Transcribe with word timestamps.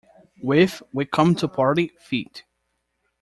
With 0.41 0.81
"We 0.91 1.05
Come 1.05 1.35
To 1.35 1.47
Party" 1.47 1.91
feat. 1.99 2.43